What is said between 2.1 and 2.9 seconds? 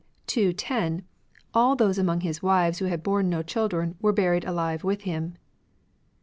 his wives who